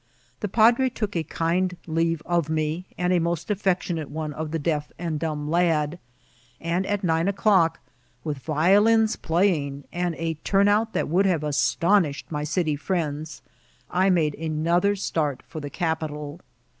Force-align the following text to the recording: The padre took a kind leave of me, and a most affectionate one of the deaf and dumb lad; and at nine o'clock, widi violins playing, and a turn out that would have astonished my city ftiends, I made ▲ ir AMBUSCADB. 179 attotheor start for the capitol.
The 0.39 0.47
padre 0.47 0.89
took 0.89 1.15
a 1.15 1.21
kind 1.21 1.77
leave 1.85 2.23
of 2.25 2.49
me, 2.49 2.85
and 2.97 3.13
a 3.13 3.19
most 3.19 3.51
affectionate 3.51 4.09
one 4.09 4.33
of 4.33 4.49
the 4.49 4.57
deaf 4.57 4.91
and 4.97 5.19
dumb 5.19 5.47
lad; 5.47 5.99
and 6.59 6.87
at 6.87 7.03
nine 7.03 7.27
o'clock, 7.27 7.79
widi 8.25 8.39
violins 8.39 9.15
playing, 9.15 9.83
and 9.93 10.15
a 10.15 10.39
turn 10.43 10.67
out 10.67 10.93
that 10.93 11.07
would 11.07 11.27
have 11.27 11.43
astonished 11.43 12.31
my 12.31 12.43
city 12.43 12.75
ftiends, 12.75 13.41
I 13.91 14.09
made 14.09 14.33
▲ 14.33 14.33
ir 14.33 14.39
AMBUSCADB. 14.39 14.41
179 14.65 14.93
attotheor 14.93 14.97
start 14.97 15.43
for 15.47 15.59
the 15.59 15.69
capitol. 15.69 16.39